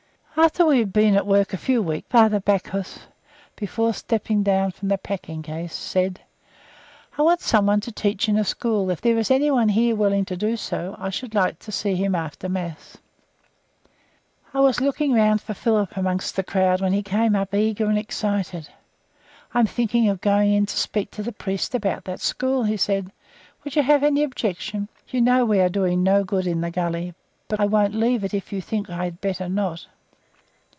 [0.37, 2.99] After we had been at work a few weeks, Father Backhaus,
[3.55, 6.21] before stepping down from the packing case, said:
[7.17, 10.37] "I want someone to teach in a school; if there is anyone here willing to
[10.37, 12.97] do so, I should like to see him after Mass."
[14.53, 17.97] I was looking round for Philip among the crowd when he came up, eager and
[17.97, 18.69] excited.
[19.53, 22.77] "I am thinking of going in to speak to the priest about that school," he
[22.77, 23.11] said.
[23.63, 24.87] "Would you have any objection?
[25.07, 27.13] You know we are doing no good in the gully,
[27.47, 29.85] but I won't leave itif you think I had better not."